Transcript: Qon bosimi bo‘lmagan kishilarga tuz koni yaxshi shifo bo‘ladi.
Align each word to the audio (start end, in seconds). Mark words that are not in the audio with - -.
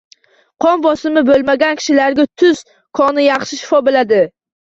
Qon 0.63 0.79
bosimi 0.85 1.23
bo‘lmagan 1.27 1.77
kishilarga 1.81 2.25
tuz 2.43 2.63
koni 3.01 3.27
yaxshi 3.27 3.59
shifo 3.61 3.85
bo‘ladi. 3.91 4.23